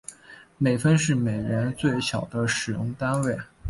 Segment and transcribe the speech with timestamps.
[0.57, 3.37] 美分是美元最小的使用单位。